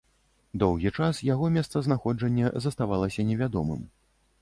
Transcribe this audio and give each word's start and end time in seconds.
Доўгі 0.63 0.91
час 0.95 1.19
яго 1.33 1.51
месцазнаходжанне 1.59 2.53
заставалася 2.67 3.29
невядомым. 3.33 3.89